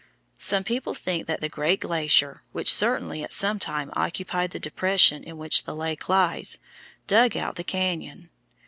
[0.39, 5.23] Some people think that the great glacier, which certainly at some time occupied the depression
[5.23, 6.57] in which the lake lies,
[7.05, 8.29] dug out the cañon.